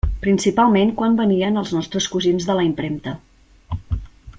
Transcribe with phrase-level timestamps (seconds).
[0.21, 3.17] Principalment quan venien els nostres cosins de la impremta.